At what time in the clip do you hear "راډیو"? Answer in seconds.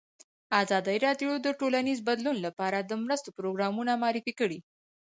1.05-1.31